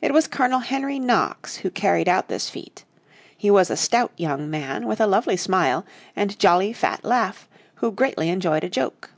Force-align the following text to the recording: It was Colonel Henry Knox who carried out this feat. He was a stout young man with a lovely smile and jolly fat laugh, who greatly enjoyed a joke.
It 0.00 0.12
was 0.12 0.26
Colonel 0.26 0.58
Henry 0.58 0.98
Knox 0.98 1.58
who 1.58 1.70
carried 1.70 2.08
out 2.08 2.26
this 2.26 2.50
feat. 2.50 2.84
He 3.38 3.48
was 3.48 3.70
a 3.70 3.76
stout 3.76 4.10
young 4.16 4.50
man 4.50 4.88
with 4.88 5.00
a 5.00 5.06
lovely 5.06 5.36
smile 5.36 5.86
and 6.16 6.36
jolly 6.36 6.72
fat 6.72 7.04
laugh, 7.04 7.46
who 7.76 7.92
greatly 7.92 8.28
enjoyed 8.28 8.64
a 8.64 8.68
joke. 8.68 9.10